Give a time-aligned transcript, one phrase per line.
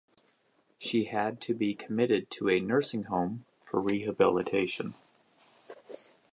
[0.79, 4.95] She had to be committed to a nursing home for rehabilitation.